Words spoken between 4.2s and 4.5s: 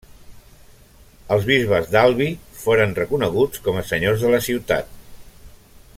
de la